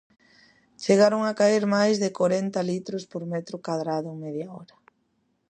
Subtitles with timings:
[0.83, 4.75] Chegaron a caer máis de corenta litros por metro cadrado en media hora.